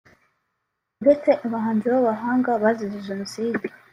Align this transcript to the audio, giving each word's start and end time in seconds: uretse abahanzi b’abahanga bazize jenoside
uretse 1.01 1.29
abahanzi 1.45 1.85
b’abahanga 1.93 2.49
bazize 2.61 2.97
jenoside 3.07 3.65